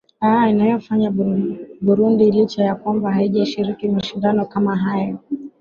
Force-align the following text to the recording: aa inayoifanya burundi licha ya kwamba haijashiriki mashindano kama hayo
aa 0.21 0.47
inayoifanya 0.47 1.11
burundi 1.81 2.31
licha 2.31 2.63
ya 2.63 2.75
kwamba 2.75 3.11
haijashiriki 3.11 3.87
mashindano 3.89 4.45
kama 4.45 4.75
hayo 4.77 5.19